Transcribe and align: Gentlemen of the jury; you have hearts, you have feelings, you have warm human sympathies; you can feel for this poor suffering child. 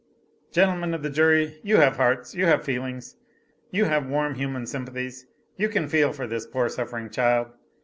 Gentlemen 0.51 0.95
of 0.95 1.03
the 1.03 1.11
jury; 1.11 1.59
you 1.61 1.77
have 1.77 1.97
hearts, 1.97 2.33
you 2.33 2.47
have 2.47 2.63
feelings, 2.65 3.17
you 3.69 3.85
have 3.85 4.07
warm 4.09 4.33
human 4.33 4.65
sympathies; 4.65 5.27
you 5.57 5.69
can 5.69 5.87
feel 5.87 6.11
for 6.11 6.25
this 6.25 6.47
poor 6.47 6.69
suffering 6.69 7.11
child. 7.11 7.49